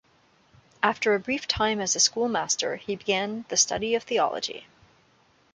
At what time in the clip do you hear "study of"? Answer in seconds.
3.55-4.01